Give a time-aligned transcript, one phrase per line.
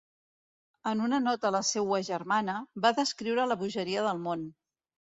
[0.91, 2.57] En una nota a la seua germana,
[2.89, 4.53] va descriure la bogeria del món.